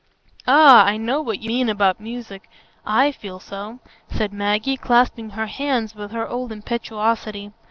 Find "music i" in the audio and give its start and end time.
1.99-3.11